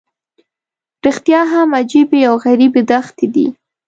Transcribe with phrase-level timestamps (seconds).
[1.05, 3.47] رښتیا هم عجیبې او غریبې دښتې دي.